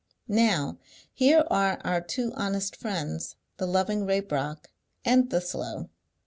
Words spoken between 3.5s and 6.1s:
the loving Raybrock and the slow.